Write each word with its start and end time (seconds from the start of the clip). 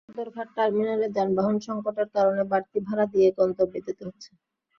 সদরঘাট 0.07 0.47
টার্মিনালে 0.55 1.07
যানবাহন 1.15 1.55
সংকটের 1.67 2.07
কারণে 2.15 2.43
বাড়তি 2.51 2.77
ভাড়া 2.87 3.05
দিয়ে 3.13 3.27
গন্তব্যে 3.39 3.79
যেতে 3.87 4.01
হচ্ছে। 4.07 4.29